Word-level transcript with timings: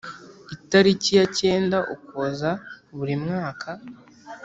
Itariki 0.55 1.09
ya 1.19 1.25
cyenda 1.37 1.77
Ukuboza 1.93 2.51
buri 2.95 3.15
mwaka, 3.23 3.69